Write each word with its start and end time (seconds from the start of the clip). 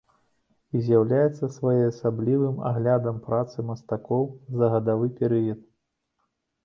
І 0.77 0.79
з'яўляецца 0.85 1.49
своеасаблівым 1.57 2.57
аглядам 2.71 3.19
працы 3.29 3.67
мастакоў 3.71 4.23
за 4.63 4.71
гадавы 4.77 5.05
перыяд. 5.21 5.59